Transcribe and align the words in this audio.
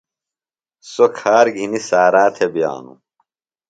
سوۡ 0.91 1.11
کھار 1.17 1.45
گِھنیۡ 1.55 1.83
سارا 1.89 2.25
تھےۡ 2.35 2.51
بِیانوۡ۔ 2.53 2.99